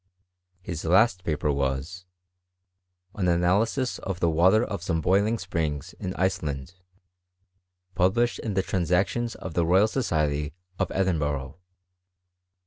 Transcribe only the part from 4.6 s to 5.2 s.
of some